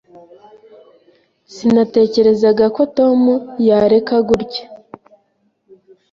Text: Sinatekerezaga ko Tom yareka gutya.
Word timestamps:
Sinatekerezaga 1.53 2.65
ko 2.75 2.81
Tom 2.97 3.21
yareka 3.67 4.15
gutya. 4.27 4.65